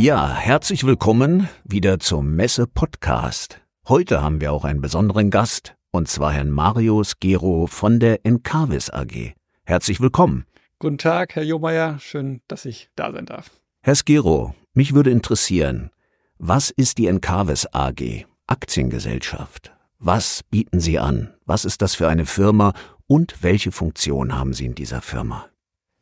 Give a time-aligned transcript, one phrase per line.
[0.00, 3.60] Ja, herzlich willkommen wieder zum Messe Podcast.
[3.88, 8.90] Heute haben wir auch einen besonderen Gast, und zwar Herrn Marius Gero von der Encarvis
[8.90, 9.34] AG.
[9.64, 10.46] Herzlich willkommen.
[10.78, 11.98] Guten Tag, Herr Johmeier.
[11.98, 13.50] Schön, dass ich da sein darf.
[13.82, 15.90] Herr Skero, mich würde interessieren,
[16.38, 19.74] was ist die Encarvis AG, Aktiengesellschaft?
[19.98, 21.34] Was bieten Sie an?
[21.44, 22.72] Was ist das für eine Firma
[23.08, 25.48] und welche Funktion haben Sie in dieser Firma?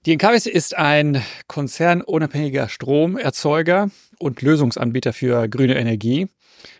[0.06, 6.28] Die Encarvis ist ein konzernunabhängiger Stromerzeuger und Lösungsanbieter für grüne Energie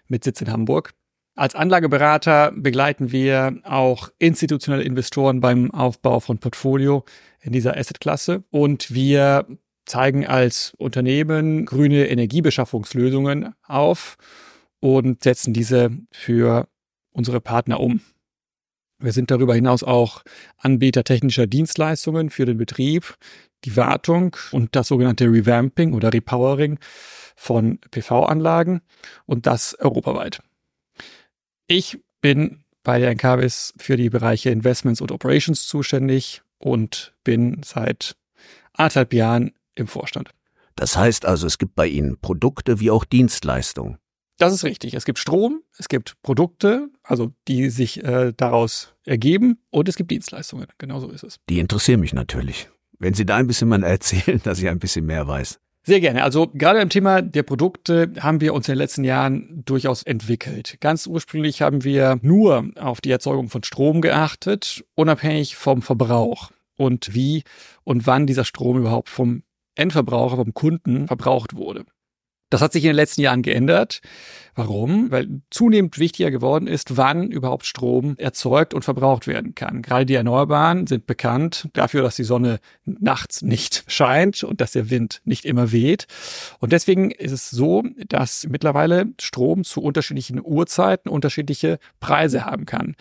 [0.06, 0.94] mit Sitz in Hamburg.
[1.34, 7.04] Als Anlageberater begleiten wir auch institutionelle Investoren beim Aufbau von Portfolio
[7.40, 9.44] in dieser Assetklasse und wir
[9.86, 14.18] zeigen als Unternehmen grüne Energiebeschaffungslösungen auf
[14.78, 16.68] und setzen diese für
[17.10, 18.02] unsere Partner um.
[18.98, 20.22] Wir sind darüber hinaus auch
[20.56, 23.16] Anbieter technischer Dienstleistungen für den Betrieb,
[23.64, 26.78] die Wartung und das sogenannte Revamping oder Repowering
[27.36, 28.80] von PV-Anlagen
[29.26, 30.40] und das europaweit.
[31.66, 38.16] Ich bin bei der Encarvis für die Bereiche Investments und Operations zuständig und bin seit
[38.72, 40.30] anderthalb Jahren im Vorstand.
[40.76, 43.98] Das heißt also, es gibt bei Ihnen Produkte wie auch Dienstleistungen.
[44.38, 44.94] Das ist richtig.
[44.94, 50.10] Es gibt Strom, es gibt Produkte, also die sich äh, daraus ergeben und es gibt
[50.10, 50.66] Dienstleistungen.
[50.78, 51.38] Genau so ist es.
[51.48, 52.68] Die interessieren mich natürlich.
[52.98, 55.58] Wenn Sie da ein bisschen mal erzählen, dass ich ein bisschen mehr weiß.
[55.84, 56.24] Sehr gerne.
[56.24, 60.78] Also gerade im Thema der Produkte haben wir uns in den letzten Jahren durchaus entwickelt.
[60.80, 67.14] Ganz ursprünglich haben wir nur auf die Erzeugung von Strom geachtet, unabhängig vom Verbrauch und
[67.14, 67.44] wie
[67.84, 69.44] und wann dieser Strom überhaupt vom
[69.76, 71.84] Endverbraucher, vom Kunden verbraucht wurde.
[72.50, 74.00] Das hat sich in den letzten Jahren geändert.
[74.54, 75.10] Warum?
[75.10, 79.82] Weil zunehmend wichtiger geworden ist, wann überhaupt Strom erzeugt und verbraucht werden kann.
[79.82, 84.88] Gerade die Erneuerbaren sind bekannt dafür, dass die Sonne nachts nicht scheint und dass der
[84.88, 86.06] Wind nicht immer weht.
[86.58, 92.94] Und deswegen ist es so, dass mittlerweile Strom zu unterschiedlichen Uhrzeiten unterschiedliche Preise haben kann,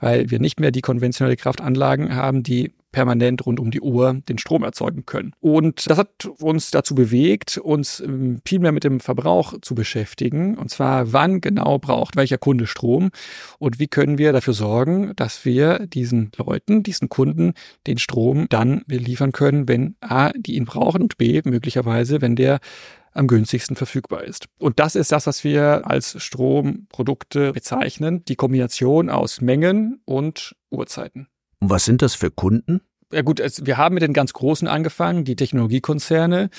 [0.00, 4.38] weil wir nicht mehr die konventionelle Kraftanlagen haben, die permanent rund um die Uhr den
[4.38, 5.34] Strom erzeugen können.
[5.40, 10.56] Und das hat uns dazu bewegt, uns ähm, viel mehr mit dem Verbrauch zu beschäftigen.
[10.56, 13.10] Und zwar, wann genau braucht welcher Kunde Strom
[13.58, 17.52] und wie können wir dafür sorgen, dass wir diesen Leuten, diesen Kunden
[17.86, 22.60] den Strom dann liefern können, wenn A, die ihn brauchen und B, möglicherweise, wenn der
[23.12, 24.46] am günstigsten verfügbar ist.
[24.58, 31.28] Und das ist das, was wir als Stromprodukte bezeichnen, die Kombination aus Mengen und Uhrzeiten.
[31.60, 32.80] Was sind das für Kunden?
[33.12, 36.50] Ja gut, es, wir haben mit den ganz Großen angefangen, die Technologiekonzerne,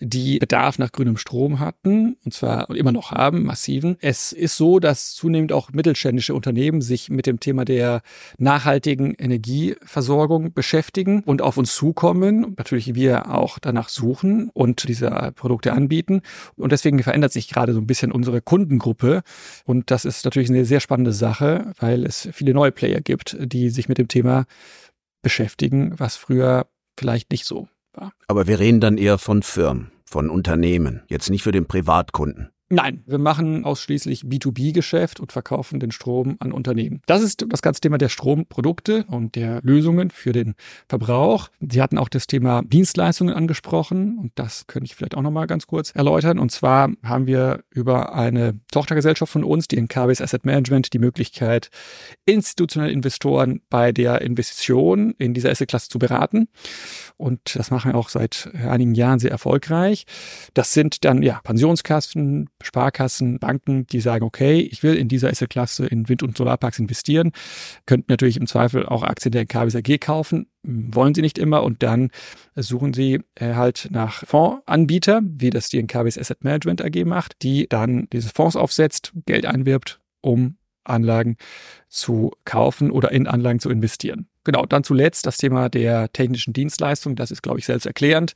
[0.00, 3.96] die Bedarf nach grünem Strom hatten, und zwar immer noch haben, massiven.
[4.00, 8.02] Es ist so, dass zunehmend auch mittelständische Unternehmen sich mit dem Thema der
[8.36, 12.56] nachhaltigen Energieversorgung beschäftigen und auf uns zukommen.
[12.58, 16.22] Natürlich wir auch danach suchen und diese Produkte anbieten.
[16.56, 19.22] Und deswegen verändert sich gerade so ein bisschen unsere Kundengruppe.
[19.66, 23.70] Und das ist natürlich eine sehr spannende Sache, weil es viele neue Player gibt, die
[23.70, 24.46] sich mit dem Thema
[25.22, 26.66] beschäftigen, was früher
[26.98, 28.12] vielleicht nicht so war.
[28.28, 32.50] Aber wir reden dann eher von Firmen, von Unternehmen, jetzt nicht für den Privatkunden.
[32.74, 37.02] Nein, wir machen ausschließlich B2B-Geschäft und verkaufen den Strom an Unternehmen.
[37.04, 40.54] Das ist das ganze Thema der Stromprodukte und der Lösungen für den
[40.88, 41.50] Verbrauch.
[41.60, 45.66] Sie hatten auch das Thema Dienstleistungen angesprochen und das könnte ich vielleicht auch nochmal ganz
[45.66, 46.38] kurz erläutern.
[46.38, 50.98] Und zwar haben wir über eine Tochtergesellschaft von uns, die in KBS Asset Management, die
[50.98, 51.68] Möglichkeit,
[52.24, 56.48] institutionelle Investoren bei der Investition in dieser Assetklasse zu beraten.
[57.18, 60.06] Und das machen wir auch seit einigen Jahren sehr erfolgreich.
[60.54, 65.86] Das sind dann ja Pensionskassen, Sparkassen, Banken, die sagen, okay, ich will in dieser Assetklasse
[65.86, 67.32] in Wind- und Solarparks investieren,
[67.86, 71.82] könnten natürlich im Zweifel auch Aktien der KBS AG kaufen, wollen sie nicht immer und
[71.82, 72.10] dann
[72.56, 77.68] suchen sie äh, halt nach Fondsanbieter, wie das die KBS Asset Management AG macht, die
[77.68, 81.36] dann diese Fonds aufsetzt, Geld einwirbt, um Anlagen
[81.88, 84.28] zu kaufen oder in Anlagen zu investieren.
[84.44, 87.14] Genau, dann zuletzt das Thema der technischen Dienstleistung.
[87.14, 88.32] Das ist, glaube ich, selbst erklärend.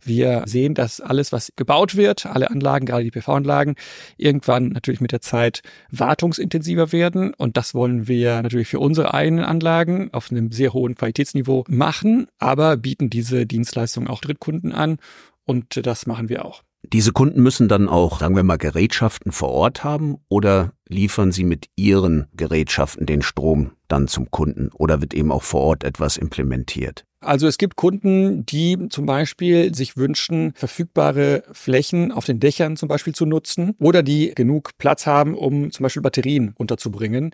[0.00, 3.74] Wir sehen, dass alles, was gebaut wird, alle Anlagen, gerade die PV-Anlagen,
[4.16, 7.34] irgendwann natürlich mit der Zeit wartungsintensiver werden.
[7.34, 12.28] Und das wollen wir natürlich für unsere eigenen Anlagen auf einem sehr hohen Qualitätsniveau machen,
[12.38, 14.98] aber bieten diese Dienstleistung auch Drittkunden an.
[15.44, 16.62] Und das machen wir auch.
[16.84, 21.44] Diese Kunden müssen dann auch, sagen wir mal, Gerätschaften vor Ort haben oder liefern sie
[21.44, 26.16] mit ihren Gerätschaften den Strom dann zum Kunden oder wird eben auch vor Ort etwas
[26.16, 27.04] implementiert?
[27.20, 32.88] Also es gibt Kunden, die zum Beispiel sich wünschen, verfügbare Flächen auf den Dächern zum
[32.88, 37.32] Beispiel zu nutzen oder die genug Platz haben, um zum Beispiel Batterien unterzubringen.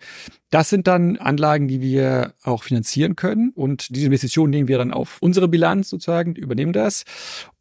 [0.50, 4.90] Das sind dann Anlagen, die wir auch finanzieren können und diese Investitionen nehmen wir dann
[4.90, 7.04] auf unsere Bilanz sozusagen, übernehmen das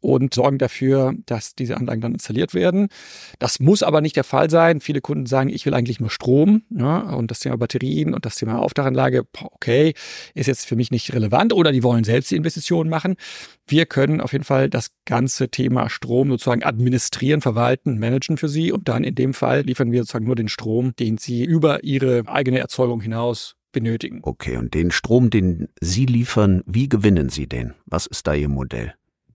[0.00, 2.88] und sorgen dafür, dass diese Anlagen dann installiert werden.
[3.38, 4.80] Das muss aber nicht der Fall sein.
[4.80, 8.36] Viele Kunden sagen, ich will eigentlich nur Strom ja, und das Thema Batterien und das
[8.36, 9.92] Thema Aufdachanlage, okay,
[10.34, 13.16] ist jetzt für mich nicht relevant oder die wollen selbst die Investitionen machen.
[13.66, 18.72] Wir können auf jeden Fall das ganze Thema Strom sozusagen administrieren, verwalten, managen für Sie
[18.72, 22.22] und dann in dem Fall liefern wir sozusagen nur den Strom, den Sie über Ihre
[22.26, 24.20] eigene Erzeugung hinaus benötigen.
[24.22, 27.74] Okay, und den Strom, den Sie liefern, wie gewinnen Sie den?
[27.84, 28.94] Was ist da Ihr Modell?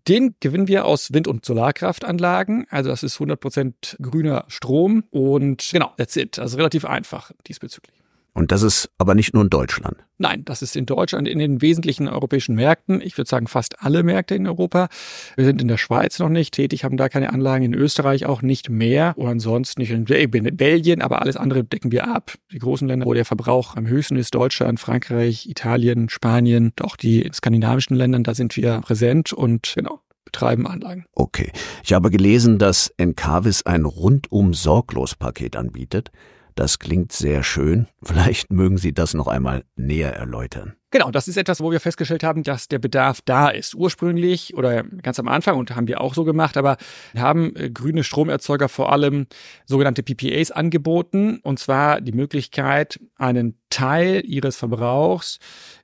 [0.10, 2.66] Den gewinnen wir aus Wind- und Solarkraftanlagen.
[2.72, 6.40] Also das ist 100% grüner Strom und genau, that's it.
[6.40, 7.99] Also relativ einfach diesbezüglich.
[8.34, 9.98] Und das ist aber nicht nur in Deutschland.
[10.18, 13.02] Nein, das ist in Deutschland in den wesentlichen europäischen Märkten.
[13.02, 14.90] Ich würde sagen fast alle Märkte in Europa.
[15.36, 18.42] Wir sind in der Schweiz noch nicht tätig, haben da keine Anlagen, in Österreich auch
[18.42, 22.34] nicht mehr und ansonsten nicht in Belgien, aber alles andere decken wir ab.
[22.52, 27.30] Die großen Länder, wo der Verbrauch am höchsten ist, Deutschland, Frankreich, Italien, Spanien, auch die
[27.34, 31.06] skandinavischen Ländern, da sind wir präsent und genau betreiben Anlagen.
[31.14, 31.52] Okay.
[31.84, 36.12] Ich habe gelesen, dass Encarvis ein rundum sorglos Paket anbietet.
[36.60, 37.88] Das klingt sehr schön.
[38.04, 40.76] Vielleicht mögen Sie das noch einmal näher erläutern.
[40.92, 43.76] Genau, das ist etwas, wo wir festgestellt haben, dass der Bedarf da ist.
[43.76, 46.76] Ursprünglich oder ganz am Anfang und haben wir auch so gemacht, aber
[47.18, 49.28] haben äh, grüne Stromerzeuger vor allem
[49.68, 55.40] sogenannte PPAs angeboten und zwar die Möglichkeit, einen Teil ihres Verbrauchs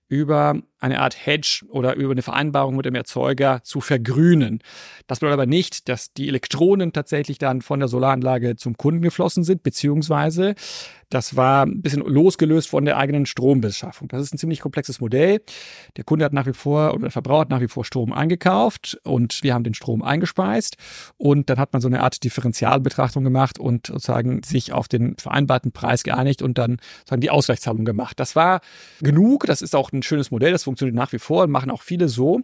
[0.10, 4.60] über eine Art Hedge oder über eine Vereinbarung mit dem Erzeuger zu vergrünen.
[5.08, 9.44] Das bedeutet aber nicht, dass die Elektronen tatsächlich dann von der Solaranlage zum Kunden geflossen
[9.44, 10.56] sind, beziehungsweise
[11.10, 14.08] das war ein bisschen losgelöst von der eigenen Strombeschaffung.
[14.08, 15.42] Das ist ein ziemlich komplexes Modell.
[15.98, 19.00] Der Kunde hat nach wie vor oder der Verbraucher hat nach wie vor Strom eingekauft
[19.04, 20.78] und wir haben den Strom eingespeist
[21.18, 25.72] und dann hat man so eine Art Differentialbetrachtung gemacht und sozusagen sich auf den vereinbarten
[25.72, 28.20] Preis geeinigt und dann sozusagen die Ausgleichszahlung gemacht.
[28.20, 28.62] Das war
[29.00, 29.46] genug.
[29.46, 30.52] Das ist auch ein schönes Modell.
[30.52, 32.42] Das nach wie vor und machen auch viele so.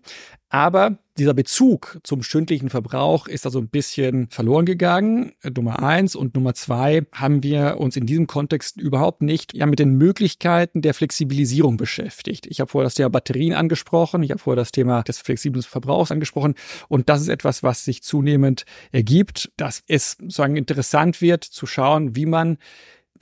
[0.50, 5.32] Aber dieser Bezug zum stündlichen Verbrauch ist da so ein bisschen verloren gegangen.
[5.56, 6.16] Nummer eins.
[6.16, 10.82] Und Nummer zwei haben wir uns in diesem Kontext überhaupt nicht ja, mit den Möglichkeiten
[10.82, 12.48] der Flexibilisierung beschäftigt.
[12.48, 14.24] Ich habe vorher das Thema Batterien angesprochen.
[14.24, 16.56] Ich habe vorher das Thema des flexiblen Verbrauchs angesprochen.
[16.90, 22.16] Und das ist etwas, was sich zunehmend ergibt, dass es sozusagen interessant wird zu schauen,
[22.16, 22.58] wie man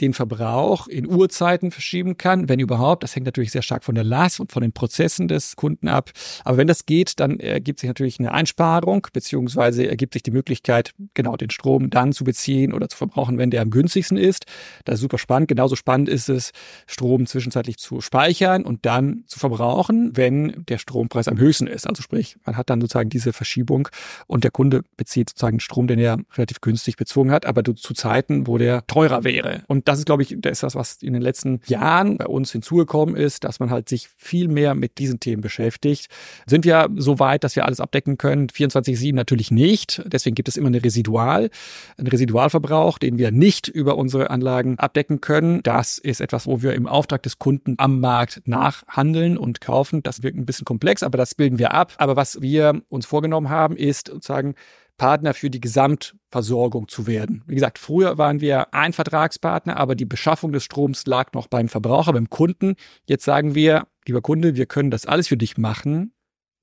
[0.02, 3.04] den Verbrauch in Uhrzeiten verschieben kann, wenn überhaupt.
[3.04, 6.12] Das hängt natürlich sehr stark von der Last und von den Prozessen des Kunden ab.
[6.44, 10.94] Aber wenn das geht, dann ergibt sich natürlich eine Einsparung, beziehungsweise ergibt sich die Möglichkeit,
[11.14, 14.46] genau den Strom dann zu beziehen oder zu verbrauchen, wenn der am günstigsten ist.
[14.86, 15.48] Das ist super spannend.
[15.50, 16.52] Genauso spannend ist es,
[16.88, 21.88] Strom zwischenzeitlich zu speichern und dann zu verbrauchen, wenn der Strompreis am höchsten ist.
[21.88, 23.90] Also sprich, man hat dann sozusagen diese Verschiebung
[24.28, 28.48] und der Kunde bezieht sozusagen Strom, den er relativ günstig bezogen hat, aber zu Zeiten,
[28.48, 29.64] wo der teurer wäre.
[29.68, 32.52] Und das ist, glaube ich, das ist das, was in den letzten Jahren bei uns
[32.52, 36.10] hinzugekommen ist, dass man halt sich viel mehr mit diesen Themen beschäftigt.
[36.46, 38.48] Sind wir so weit, dass wir alles abdecken können?
[38.48, 40.04] 24-7 natürlich nicht.
[40.06, 41.50] Deswegen gibt es immer eine Residual,
[41.98, 45.64] einen Residualverbrauch, den wir nicht über unsere Anlagen abdecken können.
[45.64, 50.04] Das ist etwas, wo wir im Auftrag des Kunden am Markt nachhandeln und kaufen.
[50.04, 51.94] Das wirkt ein bisschen komplex, aber das bilden wir ab.
[51.98, 54.54] Aber was wir uns vorgenommen haben, ist sozusagen
[55.00, 57.44] Partner für die Gesamtversorgung zu werden.
[57.48, 61.70] Wie gesagt, früher waren wir ein Vertragspartner, aber die Beschaffung des Stroms lag noch beim
[61.70, 62.76] Verbraucher, beim Kunden.
[63.08, 66.14] Jetzt sagen wir, lieber Kunde, wir können das alles für dich machen.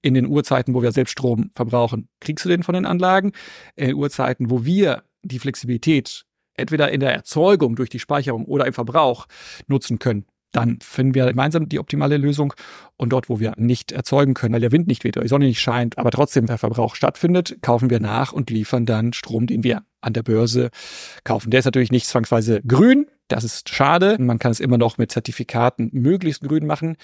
[0.02, 3.33] In den Uhrzeiten, wo wir selbst Strom verbrauchen, kriegst du den von den Anlagen.
[3.75, 6.25] In Uhrzeiten, wo wir die Flexibilität
[6.55, 9.26] entweder in der Erzeugung durch die Speicherung oder im Verbrauch
[9.66, 10.26] nutzen können,
[10.57, 12.55] dann finden wir gemeinsam die optimale Lösung.
[12.97, 15.45] Und dort, wo wir nicht erzeugen können, weil der Wind nicht weht oder die Sonne
[15.45, 19.63] nicht scheint, aber trotzdem der Verbrauch stattfindet, kaufen wir nach und liefern dann Strom, den
[19.63, 20.71] wir an der Börse
[21.25, 21.51] kaufen.
[21.51, 23.07] Der ist natürlich nicht zwangsweise grün.
[23.29, 24.17] Das ist schade.
[24.19, 26.97] Man kann es immer noch mit Zertifikaten möglichst grün machen.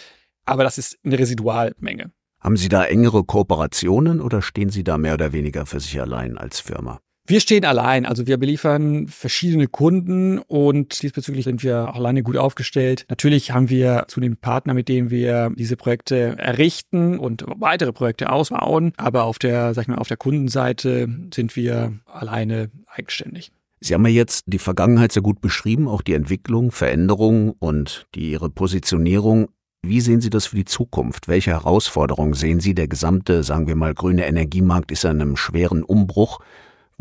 [0.46, 2.10] Aber das ist eine Residualmenge.
[2.40, 6.38] Haben Sie da engere Kooperationen oder stehen Sie da mehr oder weniger für sich allein
[6.38, 7.00] als Firma?
[7.24, 12.36] Wir stehen allein, also wir beliefern verschiedene Kunden und diesbezüglich sind wir auch alleine gut
[12.36, 13.06] aufgestellt.
[13.08, 18.92] Natürlich haben wir zunehmend Partner, mit denen wir diese Projekte errichten und weitere Projekte ausbauen,
[18.96, 23.52] aber auf der, sag ich mal, auf der Kundenseite sind wir alleine eigenständig.
[23.78, 28.32] Sie haben ja jetzt die Vergangenheit sehr gut beschrieben, auch die Entwicklung, Veränderung und die
[28.32, 29.48] Ihre Positionierung.
[29.84, 31.26] Wie sehen Sie das für die Zukunft?
[31.26, 32.74] Welche Herausforderungen sehen Sie?
[32.74, 36.38] Der gesamte, sagen wir mal, grüne Energiemarkt ist in einem schweren Umbruch.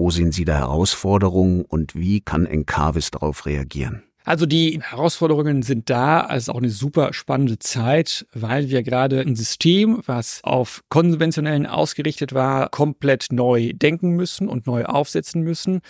[0.02, 4.02] Wo sehen Sie da Herausforderungen und wie kann Encarvis darauf reagieren?
[4.24, 9.20] Also die Herausforderungen sind da, es ist auch eine super spannende Zeit, weil wir gerade
[9.22, 15.82] ein System, was auf konventionellen ausgerichtet war, komplett neu denken müssen und neu aufsetzen müssen.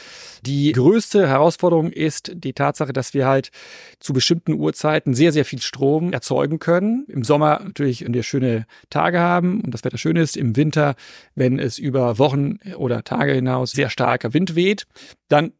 [0.45, 3.51] Die größte Herausforderung ist die Tatsache, dass wir halt
[3.99, 7.05] zu bestimmten Uhrzeiten sehr, sehr viel Strom erzeugen können.
[7.09, 10.95] Im Sommer natürlich, wenn wir schöne Tage haben und das Wetter schön ist, im Winter,
[11.35, 14.87] wenn es über Wochen oder Tage hinaus sehr starker Wind weht,
[15.27, 15.51] dann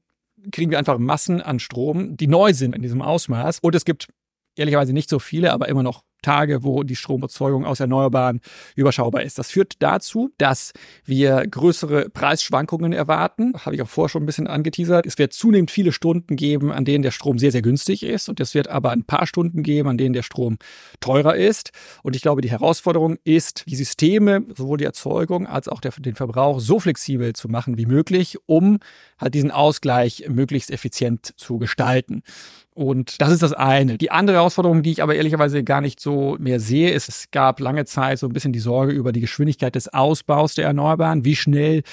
[0.52, 3.60] kriegen wir einfach Massen an Strom, die neu sind in diesem Ausmaß.
[3.60, 4.08] Und es gibt
[4.56, 8.42] ehrlicherweise nicht so viele, aber immer noch Tage, wo die Stromerzeugung aus Erneuerbaren
[8.76, 9.40] überschaubar ist.
[9.40, 10.74] Das führt dazu, dass
[11.06, 13.54] wir größere Preisschwankungen erwarten.
[13.66, 15.06] Habe ich auch vorher schon ein bisschen angeteasert.
[15.06, 18.30] Es wird zunehmend viele Stunden geben, an denen der Strom sehr, sehr günstig ist.
[18.30, 20.58] Und es wird aber ein paar Stunden geben, an denen der Strom
[21.00, 21.72] teurer ist.
[22.04, 26.16] Und ich glaube, die Herausforderung ist, die Systeme, sowohl die Erzeugung als auch der, den
[26.16, 28.80] Verbrauch so flexibel zu machen wie möglich, um
[29.18, 32.24] halt diesen Ausgleich möglichst effizient zu gestalten.
[32.82, 34.00] Und das ist das eine.
[34.00, 37.60] Die andere Herausforderung, die ich aber ehrlicherweise gar nicht so mehr sehe, ist, es gab
[37.60, 41.24] lange Zeit so ein bisschen die Sorge über die Geschwindigkeit des Ausbaus der Erneuerbaren.
[41.24, 41.84] Wie schnell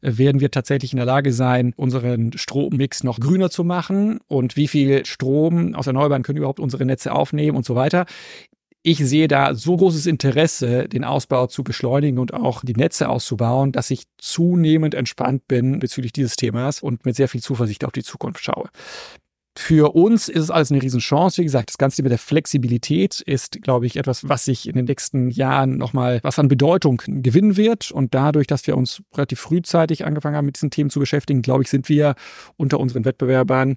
[0.00, 4.18] äh, werden wir tatsächlich in der Lage sein, unseren Strommix noch grüner zu machen?
[4.26, 8.06] Und wie viel Strom aus Erneuerbaren können überhaupt unsere Netze aufnehmen und so weiter?
[8.84, 13.70] ich sehe da so großes Interesse, den Ausbau zu beschleunigen und auch die Netze auszubauen,
[13.70, 18.02] dass ich zunehmend entspannt bin bezüglich dieses Themas und mit sehr viel Zuversicht auf die
[18.02, 18.68] Zukunft schaue.
[19.54, 21.38] Für uns ist es alles eine Riesenchance.
[21.38, 24.86] Wie gesagt, das Ganze mit der Flexibilität ist, glaube ich, etwas, was sich in den
[24.86, 27.90] nächsten Jahren nochmal was an Bedeutung gewinnen wird.
[27.90, 31.62] Und dadurch, dass wir uns relativ frühzeitig angefangen haben, mit diesen Themen zu beschäftigen, glaube
[31.62, 32.14] ich, sind wir
[32.56, 33.76] unter unseren Wettbewerbern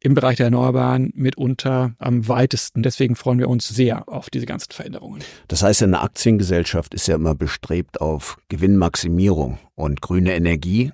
[0.00, 2.82] im Bereich der Erneuerbaren mitunter am weitesten.
[2.82, 5.22] Deswegen freuen wir uns sehr auf diese ganzen Veränderungen.
[5.48, 10.92] Das heißt, eine Aktiengesellschaft ist ja immer bestrebt auf Gewinnmaximierung und grüne Energie.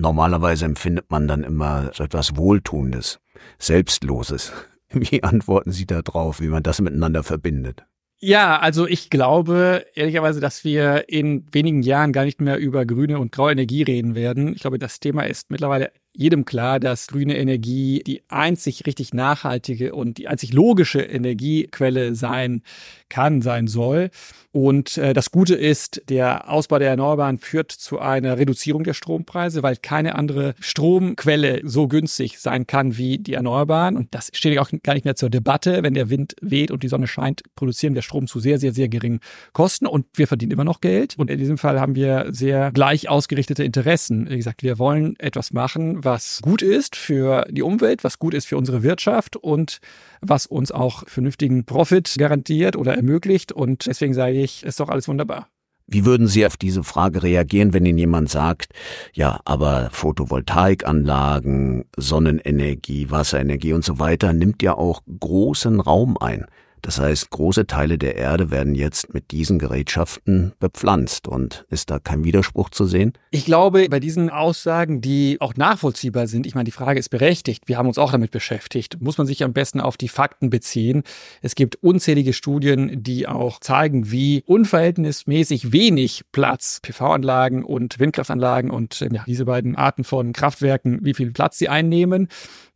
[0.00, 3.20] Normalerweise empfindet man dann immer so etwas Wohltuendes.
[3.58, 4.52] Selbstloses.
[4.92, 7.84] Wie antworten Sie da drauf, wie man das miteinander verbindet?
[8.18, 13.18] Ja, also ich glaube ehrlicherweise, dass wir in wenigen Jahren gar nicht mehr über grüne
[13.18, 14.52] und graue Energie reden werden.
[14.52, 19.94] Ich glaube, das Thema ist mittlerweile jedem klar, dass grüne Energie die einzig richtig nachhaltige
[19.94, 22.62] und die einzig logische Energiequelle sein
[23.08, 24.10] kann, sein soll.
[24.52, 29.62] Und äh, das Gute ist, der Ausbau der Erneuerbaren führt zu einer Reduzierung der Strompreise,
[29.62, 33.96] weil keine andere Stromquelle so günstig sein kann wie die Erneuerbaren.
[33.96, 35.82] Und das steht auch gar nicht mehr zur Debatte.
[35.82, 38.88] Wenn der Wind weht und die Sonne scheint, produzieren wir Strom zu sehr, sehr, sehr
[38.88, 39.20] geringen
[39.52, 41.14] Kosten und wir verdienen immer noch Geld.
[41.16, 44.28] Und in diesem Fall haben wir sehr gleich ausgerichtete Interessen.
[44.28, 48.46] Wie gesagt, wir wollen etwas machen, was gut ist für die Umwelt, was gut ist
[48.46, 49.80] für unsere Wirtschaft und
[50.20, 53.52] was uns auch vernünftigen Profit garantiert oder ermöglicht.
[53.52, 55.48] Und deswegen sage ich, ist doch alles wunderbar.
[55.92, 58.72] Wie würden Sie auf diese Frage reagieren, wenn Ihnen jemand sagt,
[59.12, 66.46] ja, aber Photovoltaikanlagen, Sonnenenergie, Wasserenergie und so weiter nimmt ja auch großen Raum ein.
[66.82, 71.28] Das heißt, große Teile der Erde werden jetzt mit diesen Gerätschaften bepflanzt.
[71.28, 73.12] Und ist da kein Widerspruch zu sehen?
[73.30, 77.64] Ich glaube, bei diesen Aussagen, die auch nachvollziehbar sind, ich meine, die Frage ist berechtigt.
[77.66, 79.00] Wir haben uns auch damit beschäftigt.
[79.00, 81.02] Muss man sich am besten auf die Fakten beziehen.
[81.42, 89.00] Es gibt unzählige Studien, die auch zeigen, wie unverhältnismäßig wenig Platz PV-Anlagen und Windkraftanlagen und
[89.00, 92.28] ja, diese beiden Arten von Kraftwerken, wie viel Platz sie einnehmen.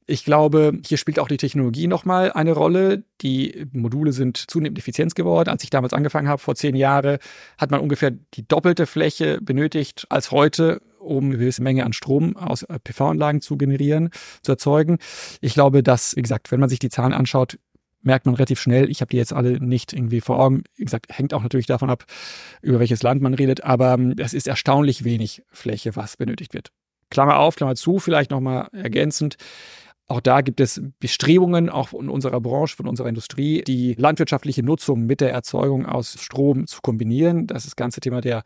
[0.06, 3.04] Ich glaube, hier spielt auch die Technologie nochmal eine Rolle.
[3.22, 5.48] Die Module sind zunehmend effizient geworden.
[5.48, 7.18] Als ich damals angefangen habe, vor zehn Jahren,
[7.56, 12.36] hat man ungefähr die doppelte Fläche benötigt als heute, um eine gewisse Menge an Strom
[12.36, 14.10] aus PV-Anlagen zu generieren,
[14.42, 14.98] zu erzeugen.
[15.40, 17.58] Ich glaube, dass, wie gesagt, wenn man sich die Zahlen anschaut,
[18.02, 20.64] merkt man relativ schnell, ich habe die jetzt alle nicht irgendwie vor Augen.
[20.76, 22.04] Wie gesagt, hängt auch natürlich davon ab,
[22.60, 26.68] über welches Land man redet, aber ähm, es ist erstaunlich wenig Fläche, was benötigt wird.
[27.10, 29.36] Klammer auf, Klammer zu, vielleicht nochmal ergänzend.
[30.06, 35.06] Auch da gibt es Bestrebungen, auch in unserer Branche, von unserer Industrie, die landwirtschaftliche Nutzung
[35.06, 37.46] mit der Erzeugung aus Strom zu kombinieren.
[37.46, 38.42] Das ist das ganze Thema der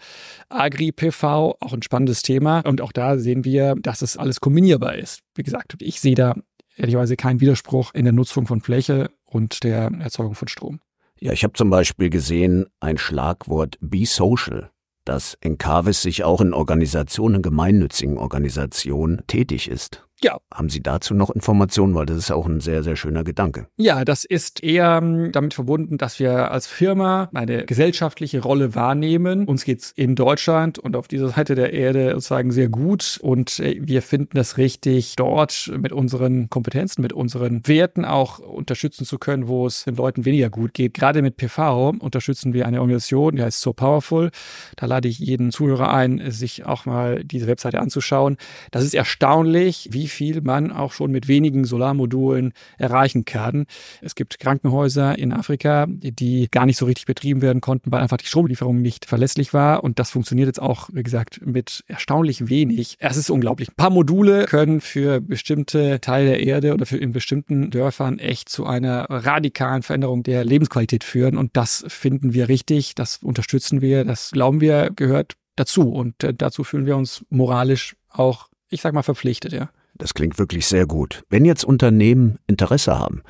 [0.51, 2.61] Agri-PV, auch ein spannendes Thema.
[2.61, 5.21] Und auch da sehen wir, dass es alles kombinierbar ist.
[5.35, 6.37] Wie gesagt, ich sehe da
[6.77, 10.81] ehrlicherweise keinen Widerspruch in der Nutzung von Fläche und der Erzeugung von Strom.
[11.21, 14.71] Ja, ich habe zum Beispiel gesehen, ein Schlagwort Be Social,
[15.05, 20.08] dass Encarvis sich auch in Organisationen, gemeinnützigen Organisationen tätig ist.
[20.21, 20.39] Ja.
[20.53, 21.95] Haben Sie dazu noch Informationen?
[21.95, 23.69] Weil das ist auch ein sehr, sehr schöner Gedanke.
[23.77, 29.45] Ja, das ist eher ähm, damit verbunden, dass wir als Firma eine gesellschaftliche Rolle wahrnehmen.
[29.45, 33.79] Uns geht's in Deutschland und auf dieser Seite der Erde sozusagen sehr gut und äh,
[33.81, 39.47] wir finden es richtig, dort mit unseren Kompetenzen, mit unseren Werten auch unterstützen zu können,
[39.47, 40.95] wo es den Leuten weniger gut geht.
[40.95, 44.31] Gerade mit PV unterstützen wir eine Organisation, die heißt So Powerful.
[44.77, 48.37] Da lade ich jeden Zuhörer ein, sich auch mal diese Webseite anzuschauen.
[48.73, 53.67] Das ist erstaunlich, wie viel man auch schon mit wenigen Solarmodulen erreichen kann.
[54.01, 58.17] Es gibt Krankenhäuser in Afrika, die gar nicht so richtig betrieben werden konnten, weil einfach
[58.17, 59.85] die Stromlieferung nicht verlässlich war.
[59.85, 62.97] Und das funktioniert jetzt auch, wie gesagt, mit erstaunlich wenig.
[62.99, 63.71] Es ist unglaublich.
[63.71, 68.49] Ein paar Module können für bestimmte Teile der Erde oder für in bestimmten Dörfern echt
[68.49, 71.37] zu einer radikalen Veränderung der Lebensqualität führen.
[71.37, 72.95] Und das finden wir richtig.
[72.95, 74.05] Das unterstützen wir.
[74.05, 75.91] Das glauben wir gehört dazu.
[75.91, 79.71] Und äh, dazu fühlen wir uns moralisch auch, ich sag mal, verpflichtet, ja.
[79.99, 81.25] Das klingt wirklich sehr gut.
[81.29, 83.23] Wenn jetzt Unternehmen Interesse haben,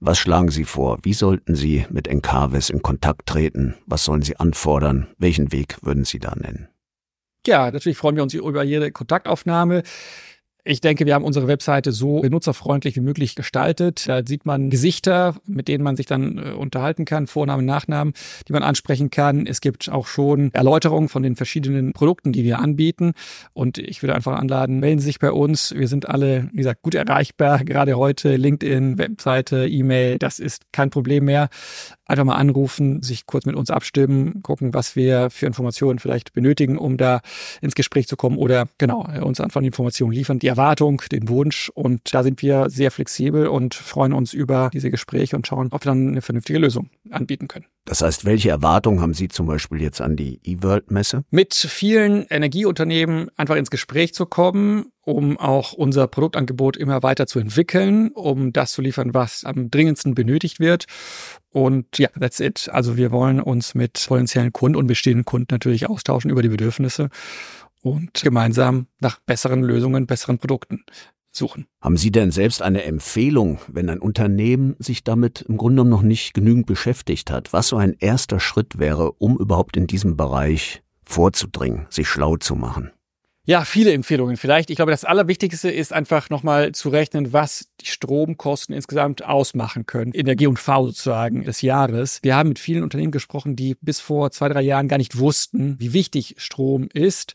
[0.00, 0.98] was schlagen Sie vor?
[1.02, 3.74] Wie sollten Sie mit Encarvis in Kontakt treten?
[3.84, 5.08] Was sollen Sie anfordern?
[5.18, 6.68] Welchen Weg würden Sie da nennen?
[7.46, 9.82] Ja, natürlich freuen wir uns über jede Kontaktaufnahme.
[10.64, 14.08] Ich denke, wir haben unsere Webseite so benutzerfreundlich wie möglich gestaltet.
[14.08, 18.12] Da sieht man Gesichter, mit denen man sich dann äh, unterhalten kann, Vornamen, Nachnamen,
[18.46, 19.46] die man ansprechen kann.
[19.46, 23.12] Es gibt auch schon Erläuterungen von den verschiedenen Produkten, die wir anbieten.
[23.52, 25.74] Und ich würde einfach anladen, melden Sie sich bei uns.
[25.74, 27.64] Wir sind alle, wie gesagt, gut erreichbar.
[27.64, 31.48] Gerade heute LinkedIn, Webseite, E-Mail, das ist kein Problem mehr.
[32.10, 36.76] Einfach mal anrufen, sich kurz mit uns abstimmen, gucken, was wir für Informationen vielleicht benötigen,
[36.76, 37.20] um da
[37.60, 41.70] ins Gespräch zu kommen oder genau, uns einfach Informationen liefern, die Erwartung, den Wunsch.
[41.72, 45.84] Und da sind wir sehr flexibel und freuen uns über diese Gespräche und schauen, ob
[45.84, 47.66] wir dann eine vernünftige Lösung anbieten können.
[47.90, 51.24] Das heißt, welche Erwartungen haben Sie zum Beispiel jetzt an die eWorld-Messe?
[51.30, 57.40] Mit vielen Energieunternehmen einfach ins Gespräch zu kommen, um auch unser Produktangebot immer weiter zu
[57.40, 60.84] entwickeln, um das zu liefern, was am dringendsten benötigt wird.
[61.50, 62.68] Und ja, that's it.
[62.72, 67.08] Also wir wollen uns mit potenziellen Kunden und bestehenden Kunden natürlich austauschen über die Bedürfnisse
[67.82, 70.84] und gemeinsam nach besseren Lösungen, besseren Produkten
[71.32, 71.66] suchen.
[71.80, 76.02] Haben Sie denn selbst eine Empfehlung, wenn ein Unternehmen sich damit im Grunde genommen noch
[76.02, 80.82] nicht genügend beschäftigt hat, was so ein erster Schritt wäre, um überhaupt in diesem Bereich
[81.04, 82.90] vorzudringen, sich schlau zu machen?
[83.46, 84.68] Ja, viele Empfehlungen vielleicht.
[84.68, 90.12] Ich glaube, das Allerwichtigste ist einfach nochmal zu rechnen, was die Stromkosten insgesamt ausmachen können
[90.12, 92.20] in der G&V sozusagen des Jahres.
[92.22, 95.76] Wir haben mit vielen Unternehmen gesprochen, die bis vor zwei, drei Jahren gar nicht wussten,
[95.80, 97.34] wie wichtig Strom ist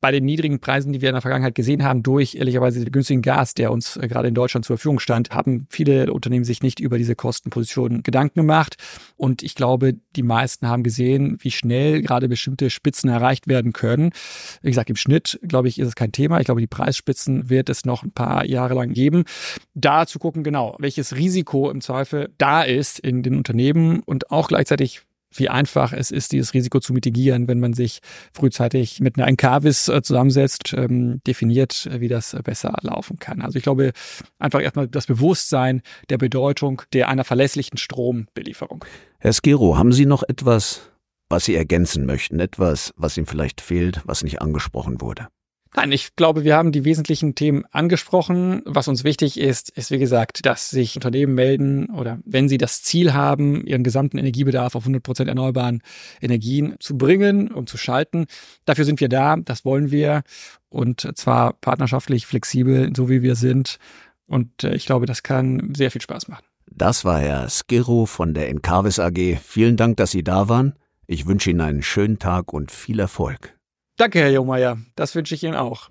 [0.00, 3.22] bei den niedrigen Preisen, die wir in der Vergangenheit gesehen haben, durch ehrlicherweise den günstigen
[3.22, 6.80] Gas, der uns äh, gerade in Deutschland zur Verfügung stand, haben viele Unternehmen sich nicht
[6.80, 8.76] über diese Kostenpositionen Gedanken gemacht.
[9.16, 14.10] Und ich glaube, die meisten haben gesehen, wie schnell gerade bestimmte Spitzen erreicht werden können.
[14.62, 16.40] Wie gesagt, im Schnitt, glaube ich, ist es kein Thema.
[16.40, 19.24] Ich glaube, die Preisspitzen wird es noch ein paar Jahre lang geben.
[19.74, 24.48] Da zu gucken, genau, welches Risiko im Zweifel da ist in den Unternehmen und auch
[24.48, 25.02] gleichzeitig
[25.38, 28.00] wie einfach es ist, dieses Risiko zu mitigieren, wenn man sich
[28.32, 33.42] frühzeitig mit einer Encarvis äh, zusammensetzt, ähm, definiert, äh, wie das besser laufen kann.
[33.42, 33.92] Also ich glaube,
[34.38, 38.84] einfach erstmal das Bewusstsein der Bedeutung der einer verlässlichen Strombelieferung.
[39.18, 40.90] Herr Skiro, haben Sie noch etwas,
[41.28, 42.40] was Sie ergänzen möchten?
[42.40, 45.28] Etwas, was Ihnen vielleicht fehlt, was nicht angesprochen wurde?
[45.76, 48.62] Nein, ich glaube, wir haben die wesentlichen Themen angesprochen.
[48.64, 52.82] Was uns wichtig ist, ist wie gesagt, dass sich Unternehmen melden oder wenn sie das
[52.82, 55.82] Ziel haben, ihren gesamten Energiebedarf auf 100 Prozent erneuerbaren
[56.22, 58.24] Energien zu bringen und zu schalten.
[58.64, 60.22] Dafür sind wir da, das wollen wir
[60.70, 63.78] und zwar partnerschaftlich, flexibel, so wie wir sind.
[64.26, 66.44] Und äh, ich glaube, das kann sehr viel Spaß machen.
[66.70, 69.38] Das war Herr Skirro von der Encarvis AG.
[69.44, 70.74] Vielen Dank, dass Sie da waren.
[71.06, 73.55] Ich wünsche Ihnen einen schönen Tag und viel Erfolg.
[73.96, 74.76] Danke, Herr Jungmeier.
[74.94, 75.88] Das wünsche ich Ihnen auch.